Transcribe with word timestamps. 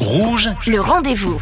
Rouge, 0.00 0.48
Le 0.66 0.80
rendez-vous. 0.80 1.38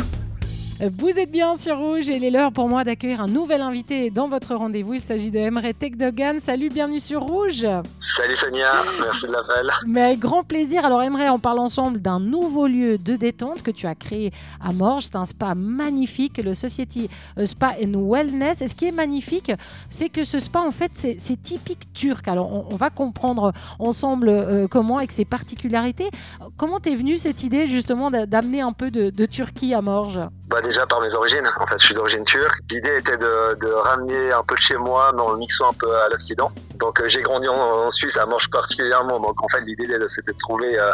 Vous 0.81 1.19
êtes 1.19 1.33
bien 1.33 1.57
sur 1.57 1.77
Rouge 1.77 2.09
et 2.09 2.15
il 2.15 2.25
est 2.25 2.31
l'heure 2.31 2.53
pour 2.53 2.69
moi 2.69 2.85
d'accueillir 2.85 3.21
un 3.21 3.27
nouvel 3.27 3.63
invité 3.63 4.11
dans 4.11 4.29
votre 4.29 4.55
rendez-vous. 4.55 4.95
Il 4.95 5.01
s'agit 5.01 5.33
de 5.33 5.39
Emre 5.41 5.75
Tekdogan. 5.77 6.39
Salut, 6.39 6.69
bienvenue 6.69 7.01
sur 7.01 7.23
Rouge. 7.23 7.67
Salut 7.99 8.37
Sonia, 8.37 8.85
merci 9.01 9.27
de 9.27 9.33
l'appel. 9.33 9.69
Mais 9.89 10.03
avec 10.03 10.21
grand 10.21 10.45
plaisir. 10.45 10.85
Alors 10.85 11.03
Emre, 11.03 11.19
on 11.33 11.41
parle 11.41 11.59
ensemble 11.59 12.01
d'un 12.01 12.21
nouveau 12.21 12.69
lieu 12.69 12.97
de 12.97 13.17
détente 13.17 13.63
que 13.65 13.73
tu 13.73 13.89
as 13.89 13.97
créé 13.97 14.31
à 14.61 14.73
Morges. 14.73 15.07
C'est 15.07 15.17
un 15.17 15.25
spa 15.25 15.57
magnifique, 15.57 16.39
le 16.39 16.55
Society 16.55 17.11
Spa 17.45 17.75
and 17.85 17.95
Wellness. 18.09 18.63
Et 18.63 18.69
ce 18.69 18.77
qui 18.77 18.87
est 18.87 18.93
magnifique, 18.93 19.51
c'est 19.91 20.09
que 20.09 20.23
ce 20.23 20.39
spa, 20.39 20.61
en 20.61 20.71
fait, 20.71 20.93
c'est 20.95 21.43
typique 21.43 21.93
turc. 21.93 22.29
Alors 22.29 22.53
on, 22.53 22.73
on 22.73 22.77
va 22.77 22.91
comprendre 22.91 23.53
ensemble 23.81 24.29
euh, 24.29 24.69
comment, 24.69 24.99
avec 24.99 25.11
ses 25.11 25.25
particularités. 25.25 26.09
Comment 26.57 26.79
t'es 26.79 26.95
venue 26.95 27.17
cette 27.17 27.43
idée 27.43 27.67
justement 27.67 28.13
d'a- 28.13 28.27
d'amener 28.27 28.61
un 28.61 28.73
peu 28.73 28.93
de, 28.93 29.11
de 29.11 29.27
Turquie 29.27 29.75
à 29.75 29.83
Morges? 29.83 30.21
Bah 30.49 30.63
déjà 30.63 30.87
par 30.87 31.03
mes 31.03 31.15
origines, 31.15 31.47
en 31.61 31.67
fait 31.67 31.79
je 31.79 31.85
suis 31.85 31.95
d'origine 31.95 32.25
turque. 32.25 32.59
L'idée 32.71 32.97
était 32.97 33.19
de, 33.19 33.55
de 33.61 33.69
ramener 33.69 34.33
un 34.33 34.43
peu 34.43 34.55
de 34.55 34.61
chez 34.61 34.77
moi 34.77 35.13
mais 35.15 35.21
en 35.21 35.33
le 35.33 35.39
mixant 35.39 35.69
un 35.69 35.75
peu 35.75 35.95
à 35.95 36.09
l'Occident. 36.09 36.51
Donc 36.77 37.01
euh, 37.01 37.09
j'ai 37.09 37.21
grandi 37.21 37.49
en, 37.49 37.91
Suisse, 37.91 38.17
à 38.17 38.25
Morges 38.25 38.49
particulièrement. 38.49 39.21
Donc 39.21 39.43
en 39.43 39.49
fait 39.49 39.61
l'idée 39.61 39.87
c'était 40.09 40.33
de 40.33 40.39
trouver 40.39 40.79
euh, 40.79 40.93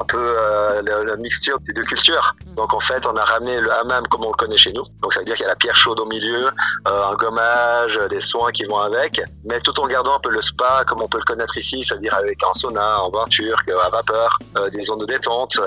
un 0.00 0.04
peu 0.06 0.18
euh, 0.18 1.04
la 1.04 1.16
mixture 1.16 1.58
des 1.58 1.74
deux 1.74 1.84
cultures. 1.84 2.34
Donc 2.56 2.72
en 2.72 2.80
fait 2.80 3.06
on 3.06 3.16
a 3.16 3.24
ramené 3.24 3.60
le 3.60 3.72
hammam 3.72 4.06
comme 4.08 4.24
on 4.24 4.28
le 4.28 4.36
connaît 4.36 4.56
chez 4.56 4.72
nous. 4.72 4.84
Donc 5.02 5.12
ça 5.12 5.20
veut 5.20 5.26
dire 5.26 5.34
qu'il 5.34 5.44
y 5.44 5.46
a 5.46 5.50
la 5.50 5.56
pierre 5.56 5.76
chaude 5.76 6.00
au 6.00 6.06
milieu, 6.06 6.46
euh, 6.46 7.04
un 7.10 7.14
gommage, 7.14 7.98
des 8.10 8.20
soins 8.20 8.52
qui 8.52 8.64
vont 8.64 8.78
avec, 8.78 9.20
mais 9.44 9.60
tout 9.60 9.78
en 9.80 9.86
gardant 9.86 10.16
un 10.16 10.20
peu 10.20 10.30
le 10.30 10.42
spa 10.42 10.84
comme 10.86 11.02
on 11.02 11.08
peut 11.08 11.18
le 11.18 11.24
connaître 11.24 11.56
ici, 11.56 11.82
c'est-à-dire 11.82 12.14
avec 12.14 12.42
un 12.42 12.52
sauna, 12.52 12.98
un 12.98 13.10
bain 13.10 13.24
turc, 13.28 13.68
euh, 13.68 13.78
à 13.78 13.88
vapeur, 13.88 14.38
euh, 14.56 14.70
des 14.70 14.82
zones 14.82 14.98
de 14.98 15.06
détente. 15.06 15.58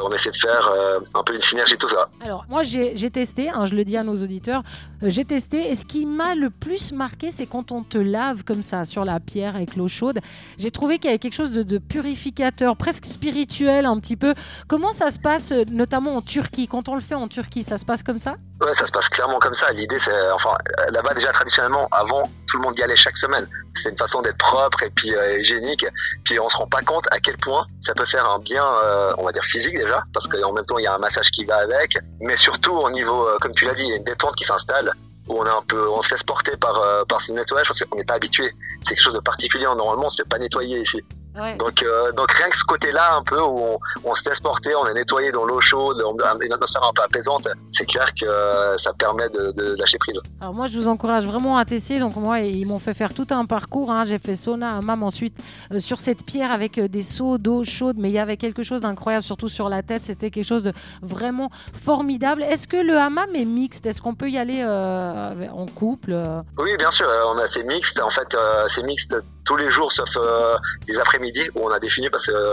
On 0.00 0.10
essaie 0.12 0.30
de 0.30 0.36
faire 0.36 0.70
un 1.14 1.22
peu 1.22 1.34
une 1.34 1.40
synergie 1.40 1.76
tout 1.76 1.88
ça. 1.88 2.08
Alors, 2.24 2.44
moi, 2.48 2.62
j'ai 2.62 3.10
testé, 3.10 3.50
hein, 3.50 3.64
je 3.66 3.74
le 3.74 3.84
dis 3.84 3.96
à 3.96 4.02
nos 4.02 4.16
auditeurs, 4.16 4.62
j'ai 5.02 5.24
testé, 5.24 5.70
et 5.70 5.74
ce 5.74 5.84
qui 5.84 6.06
m'a 6.06 6.34
le 6.34 6.50
plus 6.50 6.92
marqué, 6.92 7.30
c'est 7.30 7.46
quand 7.46 7.72
on 7.72 7.82
te 7.82 7.98
lave 7.98 8.44
comme 8.44 8.62
ça, 8.62 8.84
sur 8.84 9.04
la 9.04 9.20
pierre 9.20 9.56
avec 9.56 9.76
l'eau 9.76 9.88
chaude. 9.88 10.20
J'ai 10.58 10.70
trouvé 10.70 10.98
qu'il 10.98 11.06
y 11.06 11.08
avait 11.08 11.18
quelque 11.18 11.34
chose 11.34 11.52
de, 11.52 11.62
de 11.62 11.78
purificateur, 11.78 12.76
presque 12.76 13.04
spirituel 13.04 13.86
un 13.86 13.98
petit 14.00 14.16
peu. 14.16 14.34
Comment 14.66 14.92
ça 14.92 15.10
se 15.10 15.18
passe, 15.18 15.52
notamment 15.70 16.16
en 16.16 16.22
Turquie 16.28 16.68
Quand 16.68 16.88
on 16.88 16.94
le 16.94 17.00
fait 17.00 17.14
en 17.14 17.26
Turquie, 17.26 17.64
ça 17.64 17.78
se 17.78 17.84
passe 17.84 18.02
comme 18.02 18.18
ça? 18.18 18.36
Ouais, 18.60 18.74
ça 18.74 18.86
se 18.86 18.92
passe 18.92 19.08
clairement 19.08 19.38
comme 19.38 19.54
ça. 19.54 19.72
L'idée, 19.72 19.98
c'est, 19.98 20.30
enfin, 20.30 20.50
là-bas 20.90 21.14
déjà 21.14 21.32
traditionnellement, 21.32 21.88
avant, 21.90 22.22
tout 22.46 22.58
le 22.58 22.62
monde 22.62 22.78
y 22.78 22.82
allait 22.82 22.96
chaque 22.96 23.16
semaine. 23.16 23.48
C'est 23.74 23.88
une 23.88 23.96
façon 23.96 24.20
d'être 24.20 24.36
propre 24.36 24.82
et 24.82 24.90
puis 24.90 25.14
euh, 25.14 25.40
hygiénique. 25.40 25.86
Puis 26.24 26.38
on 26.38 26.48
se 26.48 26.56
rend 26.56 26.66
pas 26.66 26.82
compte 26.82 27.06
à 27.10 27.18
quel 27.18 27.38
point 27.38 27.64
ça 27.80 27.94
peut 27.94 28.04
faire 28.04 28.28
un 28.28 28.38
bien, 28.38 28.64
euh, 28.64 29.10
on 29.16 29.24
va 29.24 29.32
dire 29.32 29.44
physique 29.44 29.76
déjà, 29.76 30.02
parce 30.12 30.28
qu'en 30.28 30.52
même 30.52 30.66
temps 30.66 30.78
il 30.78 30.84
y 30.84 30.86
a 30.86 30.94
un 30.94 30.98
massage 30.98 31.30
qui 31.30 31.44
va 31.44 31.56
avec, 31.56 31.98
mais 32.20 32.36
surtout 32.36 32.72
au 32.72 32.90
niveau, 32.90 33.26
euh, 33.26 33.38
comme 33.40 33.54
tu 33.54 33.64
l'as 33.64 33.74
dit, 33.74 33.82
il 33.82 33.88
y 33.88 33.92
a 33.92 33.96
une 33.96 34.04
détente 34.04 34.36
qui 34.36 34.44
s'installe 34.44 34.92
où 35.28 35.40
on 35.40 35.46
est 35.46 35.50
un 35.50 35.62
peu, 35.66 35.88
on 35.88 36.02
se 36.02 36.10
laisse 36.10 36.22
porter 36.22 36.52
par 36.56 36.80
par 37.06 37.20
ce 37.20 37.32
nettoyage 37.32 37.68
parce 37.68 37.84
qu'on 37.84 37.96
n'est 37.96 38.04
pas 38.04 38.14
habitué. 38.14 38.50
C'est 38.82 38.94
quelque 38.94 39.02
chose 39.02 39.14
de 39.14 39.20
particulier. 39.20 39.64
Normalement, 39.64 40.06
on 40.06 40.08
se 40.08 40.22
fait 40.22 40.28
pas 40.28 40.38
nettoyer 40.38 40.80
ici. 40.80 41.02
Donc, 41.58 41.82
euh, 41.84 42.10
donc 42.12 42.32
rien 42.32 42.48
que 42.50 42.56
ce 42.56 42.64
côté-là, 42.64 43.14
un 43.14 43.22
peu 43.22 43.40
où 43.40 43.58
on, 43.60 43.78
on 44.04 44.14
se 44.14 44.28
laisse 44.28 44.40
porter, 44.40 44.74
on 44.74 44.86
est 44.88 44.94
nettoyé 44.94 45.30
dans 45.30 45.44
l'eau 45.44 45.60
chaude, 45.60 46.02
on 46.04 46.16
a 46.18 46.34
une 46.44 46.52
atmosphère 46.52 46.82
un 46.82 46.92
peu 46.92 47.02
apaisante, 47.02 47.46
c'est 47.70 47.86
clair 47.86 48.12
que 48.12 48.24
euh, 48.26 48.76
ça 48.76 48.92
permet 48.92 49.28
de, 49.28 49.52
de 49.52 49.76
lâcher 49.76 49.98
prise. 49.98 50.20
Alors 50.40 50.52
moi, 50.52 50.66
je 50.66 50.76
vous 50.78 50.88
encourage 50.88 51.24
vraiment 51.26 51.56
à 51.56 51.64
tester. 51.64 52.00
Donc 52.00 52.16
moi, 52.16 52.40
ils 52.40 52.66
m'ont 52.66 52.80
fait 52.80 52.94
faire 52.94 53.14
tout 53.14 53.26
un 53.30 53.44
parcours. 53.46 53.90
hein. 53.92 54.04
J'ai 54.04 54.18
fait 54.18 54.34
sauna, 54.34 54.78
hammam 54.78 55.02
ensuite 55.04 55.36
euh, 55.72 55.78
sur 55.78 56.00
cette 56.00 56.24
pierre 56.24 56.50
avec 56.50 56.80
des 56.80 57.02
seaux 57.02 57.38
d'eau 57.38 57.62
chaude. 57.62 57.96
Mais 57.98 58.08
il 58.08 58.14
y 58.14 58.18
avait 58.18 58.36
quelque 58.36 58.64
chose 58.64 58.80
d'incroyable, 58.80 59.22
surtout 59.22 59.48
sur 59.48 59.68
la 59.68 59.82
tête. 59.84 60.02
C'était 60.04 60.30
quelque 60.30 60.46
chose 60.46 60.64
de 60.64 60.72
vraiment 61.02 61.50
formidable. 61.72 62.42
Est-ce 62.42 62.66
que 62.66 62.76
le 62.78 62.98
hammam 62.98 63.28
est 63.36 63.44
mixte? 63.44 63.86
Est-ce 63.86 64.00
qu'on 64.02 64.14
peut 64.16 64.28
y 64.30 64.38
aller 64.38 64.64
en 64.64 65.66
couple 65.66 66.16
Oui, 66.58 66.76
bien 66.76 66.90
sûr, 66.90 67.06
on 67.32 67.38
a 67.38 67.46
c'est 67.46 67.62
mixte. 67.64 68.00
En 68.00 68.10
fait, 68.10 68.36
c'est 68.68 68.82
mixte 68.82 69.14
tous 69.48 69.56
les 69.56 69.70
jours 69.70 69.90
sauf 69.90 70.10
euh, 70.16 70.56
les 70.86 70.98
après-midi 71.00 71.48
où 71.54 71.66
on 71.66 71.70
a 71.70 71.78
défini 71.78 72.10
parce 72.10 72.26
que 72.26 72.52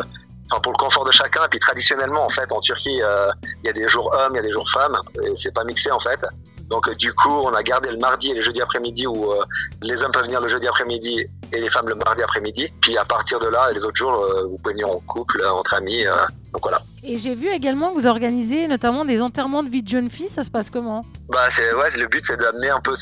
pour 0.64 0.72
le 0.72 0.78
confort 0.78 1.04
de 1.04 1.12
chacun. 1.12 1.44
Et 1.44 1.50
puis 1.50 1.60
traditionnellement, 1.60 2.24
en 2.24 2.30
fait, 2.30 2.50
en 2.52 2.62
Turquie, 2.62 3.02
euh, 3.02 3.30
il 3.64 3.68
y 3.68 3.70
a 3.70 3.74
des 3.74 3.88
jours 3.88 4.14
hommes, 4.14 4.34
il 4.34 4.38
y 4.38 4.40
a 4.40 4.44
des 4.44 4.52
jours 4.52 4.70
femmes, 4.70 4.98
et 5.22 5.36
c'est 5.36 5.54
pas 5.54 5.64
mixé 5.64 5.92
en 5.92 6.00
fait. 6.00 6.26
Donc 6.70 6.90
du 6.98 7.14
coup, 7.14 7.30
on 7.30 7.54
a 7.54 7.62
gardé 7.62 7.90
le 7.92 7.98
mardi 7.98 8.32
et 8.32 8.34
le 8.34 8.42
jeudi 8.42 8.62
après-midi 8.62 9.06
où 9.06 9.32
euh, 9.32 9.44
les 9.84 10.02
hommes 10.02 10.12
peuvent 10.12 10.24
venir 10.26 10.42
le 10.42 10.48
jeudi 10.48 10.68
après-midi 10.68 11.26
et 11.54 11.60
les 11.60 11.70
femmes 11.70 11.88
le 11.88 11.96
mardi 11.96 12.24
après-midi. 12.24 12.72
Puis 12.82 12.98
à 12.98 13.06
partir 13.06 13.40
de 13.40 13.48
là, 13.48 13.70
les 13.72 13.86
autres 13.86 13.96
jours, 13.98 14.14
euh, 14.24 14.44
vous 14.48 14.58
pouvez 14.58 14.74
venir 14.74 14.90
en 14.90 15.00
couple, 15.02 15.42
euh, 15.42 15.52
entre 15.52 15.76
amis. 15.76 16.04
donc 16.52 16.62
voilà. 16.64 16.82
Et 17.04 17.18
j'ai 17.18 17.36
vu 17.36 17.50
également 17.50 17.90
que 17.90 17.96
vous 18.00 18.08
organisez 18.08 18.68
notamment 18.68 19.06
des 19.06 19.22
enterrements 19.22 19.62
de 19.62 19.70
vie 19.70 19.84
de 19.84 19.88
jeunes 19.88 20.10
filles. 20.10 20.28
Ça 20.28 20.42
se 20.42 20.50
passe 20.50 20.72
comment? 20.72 21.02
Bah 21.30 21.48
c'est 21.52 21.72
ouais, 21.76 21.90
le 21.98 22.08
but 22.08 22.24
c'est 22.26 22.38
d'amener 22.38 22.70
un 22.70 22.80
peu 22.80 22.94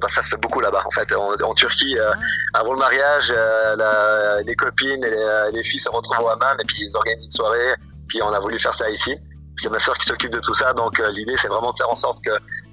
bah, 0.00 0.08
ça 0.08 0.22
se 0.22 0.28
fait 0.28 0.36
beaucoup 0.36 0.58
là-bas 0.60 0.82
en 0.84 0.90
fait 0.90 1.12
en, 1.14 1.34
en 1.34 1.54
Turquie 1.54 1.96
euh, 1.98 2.10
avant 2.52 2.72
le 2.72 2.78
mariage 2.78 3.32
la- 3.76 4.42
les 4.42 4.54
copines 4.56 5.04
et 5.04 5.10
les, 5.10 5.50
les 5.52 5.62
filles 5.62 5.78
se 5.80 5.88
retrouvent 5.88 6.24
au 6.24 6.28
hammam 6.28 6.56
et 6.60 6.64
puis 6.64 6.84
ils 6.84 6.96
organisent 6.96 7.26
une 7.26 7.30
soirée 7.30 7.74
puis 8.08 8.20
on 8.22 8.32
a 8.32 8.38
voulu 8.40 8.58
faire 8.58 8.74
ça 8.74 8.90
ici. 8.90 9.16
C'est 9.56 9.70
ma 9.70 9.78
sœur 9.78 9.96
qui 9.98 10.06
s'occupe 10.06 10.30
de 10.32 10.40
tout 10.40 10.54
ça 10.54 10.72
donc 10.72 10.98
euh, 10.98 11.10
l'idée 11.10 11.36
c'est 11.36 11.48
vraiment 11.48 11.70
de 11.72 11.76
faire 11.76 11.90
en 11.90 11.94
sorte 11.96 12.18
que 12.24 12.30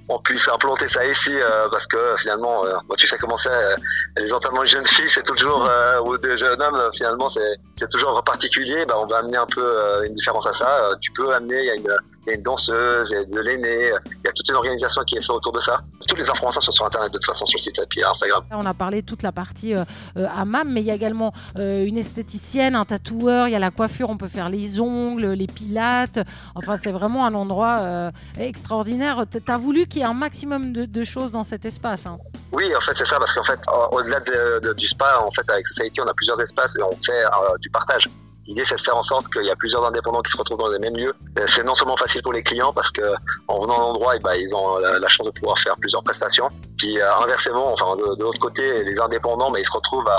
on 0.08 0.18
puisse 0.18 0.48
implanter 0.48 0.88
ça 0.88 1.04
ici 1.06 1.32
euh, 1.34 1.68
parce 1.70 1.86
que 1.86 1.96
euh, 1.96 2.16
finalement 2.16 2.64
euh, 2.64 2.74
bon, 2.88 2.94
tu 2.96 3.06
sais 3.06 3.16
comment 3.18 3.36
c'est 3.36 3.50
euh, 3.50 3.74
les 4.16 4.32
enterrements 4.32 4.62
de 4.62 4.66
jeunes 4.66 4.86
filles 4.86 5.08
c'est 5.08 5.22
toujours 5.22 5.66
euh, 5.68 6.00
ou 6.00 6.18
de 6.18 6.36
jeunes 6.36 6.60
hommes 6.60 6.90
finalement 6.94 7.28
c'est 7.28 7.88
toujours 7.90 8.22
particulier 8.24 8.84
bah, 8.86 8.94
on 8.98 9.06
va 9.06 9.18
amener 9.18 9.36
un 9.36 9.46
peu 9.46 10.04
une 10.04 10.14
différence 10.14 10.46
à 10.46 10.52
ça 10.52 10.90
tu 11.00 11.12
peux 11.12 11.32
amener 11.32 11.60
il 11.60 11.66
y 11.66 11.70
a 11.70 11.74
une 11.74 11.96
il 12.24 12.28
y 12.28 12.32
a 12.32 12.34
une 12.36 12.42
danseuse, 12.42 13.10
il 13.10 13.14
y 13.14 13.16
a 13.16 13.24
de 13.24 13.40
l'aîné, 13.40 13.86
il 13.88 14.24
y 14.24 14.28
a 14.28 14.32
toute 14.32 14.48
une 14.48 14.54
organisation 14.54 15.02
qui 15.04 15.16
est 15.16 15.20
faite 15.20 15.30
autour 15.30 15.52
de 15.52 15.60
ça. 15.60 15.78
Toutes 16.08 16.18
les 16.18 16.30
informations 16.30 16.60
sont 16.60 16.70
sur 16.72 16.84
Internet 16.86 17.12
de 17.12 17.18
toute 17.18 17.26
façon 17.26 17.44
sur 17.44 17.56
le 17.58 17.62
site 17.62 17.78
et 17.78 17.86
puis 17.88 18.04
Instagram. 18.04 18.44
On 18.52 18.64
a 18.64 18.74
parlé 18.74 19.02
de 19.02 19.06
toute 19.06 19.22
la 19.22 19.32
partie 19.32 19.74
euh, 19.74 19.84
euh, 20.16 20.26
hammam, 20.34 20.68
mais 20.70 20.80
il 20.80 20.86
y 20.86 20.90
a 20.90 20.94
également 20.94 21.32
euh, 21.58 21.84
une 21.84 21.98
esthéticienne, 21.98 22.74
un 22.76 22.84
tatoueur, 22.84 23.48
il 23.48 23.50
y 23.52 23.56
a 23.56 23.58
la 23.58 23.70
coiffure, 23.70 24.08
on 24.10 24.16
peut 24.16 24.28
faire 24.28 24.48
les 24.48 24.80
ongles, 24.80 25.26
les 25.32 25.46
pilates. 25.46 26.20
Enfin, 26.54 26.76
c'est 26.76 26.92
vraiment 26.92 27.26
un 27.26 27.34
endroit 27.34 27.78
euh, 27.80 28.10
extraordinaire. 28.38 29.24
Tu 29.30 29.38
as 29.50 29.56
voulu 29.56 29.86
qu'il 29.86 30.00
y 30.00 30.04
ait 30.04 30.08
un 30.08 30.14
maximum 30.14 30.72
de, 30.72 30.84
de 30.84 31.04
choses 31.04 31.32
dans 31.32 31.44
cet 31.44 31.64
espace. 31.64 32.06
hein. 32.06 32.18
Oui, 32.52 32.74
en 32.76 32.80
fait, 32.80 32.92
c'est 32.94 33.06
ça, 33.06 33.18
parce 33.18 33.32
qu'en 33.32 33.42
fait, 33.44 33.58
au- 33.68 33.96
au-delà 33.96 34.20
de- 34.20 34.60
de- 34.60 34.72
du 34.74 34.86
spa, 34.86 35.18
en 35.24 35.30
fait, 35.30 35.48
avec 35.50 35.66
Society, 35.66 36.00
on 36.00 36.06
a 36.06 36.14
plusieurs 36.14 36.40
espaces 36.40 36.76
et 36.78 36.82
on 36.82 36.92
fait 36.92 37.24
du 37.60 37.70
partage. 37.70 38.08
L'idée, 38.46 38.64
c'est 38.64 38.74
de 38.74 38.80
faire 38.80 38.96
en 38.96 39.02
sorte 39.02 39.32
qu'il 39.32 39.44
y 39.44 39.50
a 39.50 39.56
plusieurs 39.56 39.84
indépendants 39.84 40.20
qui 40.20 40.32
se 40.32 40.36
retrouvent 40.36 40.58
dans 40.58 40.68
les 40.68 40.78
mêmes 40.78 40.96
lieux. 40.96 41.14
Euh, 41.38 41.46
C'est 41.46 41.62
non 41.62 41.74
seulement 41.74 41.96
facile 41.96 42.22
pour 42.22 42.32
les 42.32 42.42
clients 42.42 42.72
parce 42.72 42.90
que 42.90 43.02
en 43.48 43.60
venant 43.60 43.76
à 43.76 43.80
l'endroit, 43.80 44.16
eh 44.16 44.18
ben, 44.18 44.34
ils 44.34 44.54
ont 44.54 44.78
la, 44.78 45.08
chance 45.08 45.26
de 45.26 45.32
pouvoir 45.32 45.58
faire 45.58 45.76
plusieurs 45.76 46.02
prestations. 46.02 46.48
Puis 46.76 47.00
euh, 47.00 47.16
inversement, 47.18 47.72
enfin 47.72 47.96
de, 47.96 48.22
l'autre 48.22 48.40
côté, 48.40 48.82
les 48.82 48.98
indépendants, 48.98 49.54
ils 49.54 49.64
se 49.64 49.72
retrouvent 49.72 50.10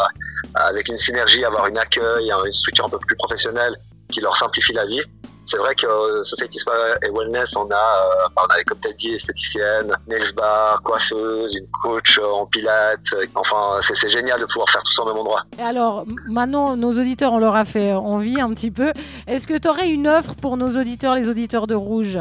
avec 0.55 0.87
une 0.87 0.97
synergie, 0.97 1.43
avoir 1.43 1.67
une 1.67 1.77
accueil, 1.77 2.31
une 2.31 2.51
structure 2.51 2.85
un 2.85 2.89
peu 2.89 2.99
plus 2.99 3.15
professionnelle 3.15 3.75
qui 4.09 4.21
leur 4.21 4.35
simplifie 4.35 4.73
la 4.73 4.85
vie. 4.85 5.01
C'est 5.45 5.57
vrai 5.57 5.75
que 5.75 5.85
euh, 5.85 6.23
Society 6.23 6.57
Spa 6.57 6.71
et 7.01 7.09
Wellness, 7.09 7.55
on 7.57 7.69
a, 7.69 7.75
euh, 7.75 8.27
on 8.37 8.45
a 8.45 8.63
comme 8.63 8.79
tu 8.79 8.87
as 8.87 8.93
dit, 8.93 9.13
esthéticienne, 9.15 9.95
nails 10.07 10.31
bar, 10.35 10.81
coiffeuse, 10.83 11.53
une 11.55 11.67
coach 11.83 12.17
euh, 12.17 12.25
en 12.31 12.45
pilates. 12.45 12.99
Enfin, 13.35 13.79
c'est 13.81 14.09
génial 14.09 14.39
de 14.39 14.45
pouvoir 14.45 14.69
faire 14.69 14.81
tout 14.83 14.93
ça 14.93 15.03
au 15.03 15.07
même 15.07 15.17
endroit. 15.17 15.43
Et 15.59 15.61
alors, 15.63 16.05
maintenant, 16.27 16.75
nos 16.77 16.91
auditeurs, 16.91 17.33
on 17.33 17.39
leur 17.39 17.55
a 17.55 17.65
fait 17.65 17.91
envie 17.91 18.39
un 18.39 18.49
petit 18.53 18.71
peu. 18.71 18.93
Est-ce 19.27 19.45
que 19.47 19.57
tu 19.57 19.67
aurais 19.67 19.89
une 19.89 20.07
offre 20.07 20.33
pour 20.35 20.55
nos 20.57 20.69
auditeurs, 20.77 21.13
les 21.15 21.27
auditeurs 21.29 21.67
de 21.67 21.75
Rouge? 21.75 22.17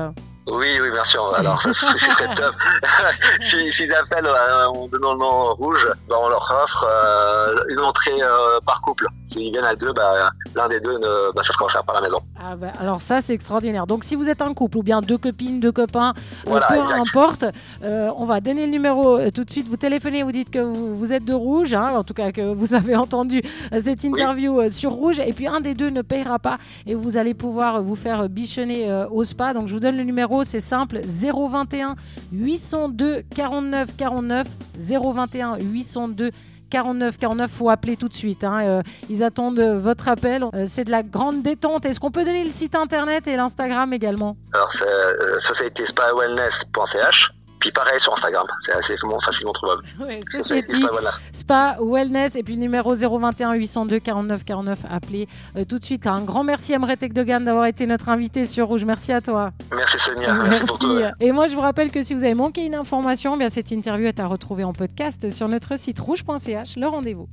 Oui, 0.49 0.77
oui, 0.81 0.91
bien 0.91 1.05
sûr. 1.05 1.33
Alors, 1.37 1.63
c'est 1.63 2.09
très 2.09 2.35
top. 2.35 2.53
Si- 3.41 3.73
S'ils 3.73 3.95
appellent 3.95 4.27
euh, 4.27 4.67
en 4.67 4.89
donnant 4.89 5.13
le 5.13 5.19
nom 5.21 5.55
rouge, 5.55 5.87
bah, 6.09 6.17
on 6.19 6.29
leur 6.29 6.43
offre 6.65 6.85
euh, 6.91 7.55
une 7.69 7.79
entrée 7.79 8.21
euh, 8.21 8.59
par 8.67 8.81
couple. 8.83 9.07
S'ils 9.25 9.53
viennent 9.53 9.65
à 9.65 9.77
deux, 9.77 9.93
bah, 9.93 10.31
l'un 10.55 10.69
des 10.69 10.81
deux, 10.81 10.99
ne, 10.99 11.33
bah, 11.33 11.43
ça 11.43 11.53
sera 11.53 11.65
offert 11.65 11.85
par 11.85 11.95
la 11.95 12.01
maison. 12.01 12.19
Ah 12.41 12.57
bah, 12.57 12.73
alors 12.81 13.03
ça 13.03 13.21
c'est 13.21 13.35
extraordinaire. 13.35 13.87
Donc 13.87 14.05
si 14.05 14.15
vous 14.15 14.29
êtes 14.29 14.43
un 14.43 14.55
couple 14.55 14.79
ou 14.79 14.83
bien 14.83 15.01
deux 15.01 15.19
copines, 15.19 15.61
deux 15.61 15.73
copains, 15.73 16.15
euh, 16.47 16.51
Voilà, 16.51 16.67
peu 16.67 16.77
exact. 16.77 16.99
importe, 16.99 17.45
euh, 17.83 18.11
on 18.17 18.25
va 18.25 18.41
donner 18.41 18.67
le 18.67 18.73
numéro 18.73 19.19
euh, 19.19 19.31
tout 19.31 19.45
de 19.45 19.51
suite. 19.51 19.69
Vous 19.69 19.77
téléphonez, 19.77 20.23
vous 20.23 20.33
dites 20.33 20.51
que 20.51 20.59
vous, 20.59 20.97
vous 20.97 21.13
êtes 21.13 21.25
de 21.25 21.35
rouge, 21.35 21.75
hein, 21.75 21.89
en 21.95 22.05
tout 22.05 22.15
cas 22.15 22.33
que 22.33 22.53
vous 22.53 22.75
avez 22.75 22.97
entendu 23.05 23.43
cette 23.79 24.05
interview 24.05 24.69
sur 24.69 24.93
rouge, 24.93 25.19
et 25.19 25.33
puis 25.33 25.47
un 25.47 25.61
des 25.61 25.75
deux 25.75 25.91
ne 25.91 26.03
payera 26.03 26.39
pas 26.39 26.59
et 26.87 26.95
vous 26.95 27.17
allez 27.17 27.35
pouvoir 27.35 27.83
vous 27.83 27.97
faire 27.97 28.29
bichonner 28.29 29.07
au 29.11 29.25
spa. 29.25 29.55
Donc 29.55 29.69
je 29.69 29.75
vous 29.75 29.81
donne 29.81 29.97
le 29.97 30.05
numéro, 30.05 30.45
c'est 30.45 30.61
simple 30.61 31.01
021 31.05 31.97
802 32.33 33.23
49 33.35 33.97
49 33.97 34.47
021 34.77 35.59
802 35.59 36.31
49 36.31 36.52
49, 36.73 37.51
faut 37.51 37.69
appeler 37.71 37.97
tout 37.97 38.09
de 38.09 38.15
suite. 38.15 38.45
hein, 38.45 38.61
euh, 38.63 38.83
ils 39.11 39.23
attendent 39.23 39.61
votre 39.61 40.09
appel. 40.09 40.43
Euh, 40.55 40.65
c'est 40.67 40.85
de 40.85 40.91
la 40.91 41.03
grande 41.03 41.43
détente. 41.43 41.85
Est-ce 41.85 42.01
qu'on 42.01 42.11
peut 42.11 42.25
donner 42.25 42.45
le 42.45 42.51
site 42.51 42.75
internet 42.75 43.27
et 43.29 43.37
l'Instagram 43.37 43.93
également? 43.93 44.37
Alors, 44.55 44.73
c'est 44.73 44.85
euh, 44.85 45.39
societyspa-wellness.ch. 45.39 47.33
Puis 47.63 47.71
pareil 47.71 48.01
sur 48.01 48.13
Instagram, 48.13 48.45
c'est 48.59 48.73
assez 48.73 48.97
facilement 49.25 49.53
trouvable. 49.53 49.83
Ouais, 50.01 50.21
c'est 50.29 50.43
Spa, 50.43 50.67
Spa 51.33 51.77
Wellness 51.81 52.35
et 52.35 52.43
puis 52.43 52.57
numéro 52.57 52.93
021 52.93 53.53
802 53.55 54.01
49 54.01 54.45
49. 54.45 54.79
Appelez 54.91 55.29
euh, 55.57 55.65
tout 55.65 55.79
de 55.79 55.85
suite. 55.85 56.09
Un 56.09 56.23
grand 56.23 56.43
merci 56.43 56.75
à 56.75 56.81
Mretek 56.81 57.13
Dogan 57.13 57.45
d'avoir 57.45 57.67
été 57.67 57.87
notre 57.87 58.09
invité 58.09 58.47
sur 58.47 58.67
Rouge. 58.67 58.85
Merci 58.85 59.13
à 59.13 59.21
toi. 59.21 59.53
Merci 59.73 59.97
Sonia. 60.01 60.35
Merci, 60.35 60.63
pour 60.63 60.79
tout, 60.81 60.99
Et 61.21 61.31
moi 61.31 61.47
je 61.47 61.55
vous 61.55 61.61
rappelle 61.61 61.93
que 61.93 62.03
si 62.03 62.15
vous 62.15 62.25
avez 62.25 62.35
manqué 62.35 62.67
une 62.67 62.75
information, 62.75 63.37
eh 63.37 63.39
bien 63.39 63.49
cette 63.49 63.71
interview 63.71 64.07
est 64.07 64.19
à 64.19 64.27
retrouver 64.27 64.65
en 64.65 64.73
podcast 64.73 65.31
sur 65.31 65.47
notre 65.47 65.79
site 65.79 66.01
rouge.ch. 66.01 66.77
Le 66.77 66.89
rendez-vous. 66.89 67.29